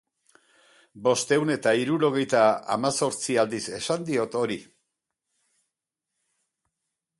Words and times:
Bostehun 1.07 1.51
eta 1.55 1.73
hirurogeita 1.81 2.41
hamazortzi 2.77 3.37
aldiz 3.43 3.61
esan 3.81 4.09
diot 4.09 4.41
hori. 4.43 4.59